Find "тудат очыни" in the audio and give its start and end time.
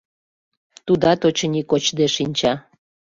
0.85-1.61